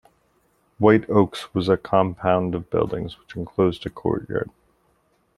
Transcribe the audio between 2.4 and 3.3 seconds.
of buildings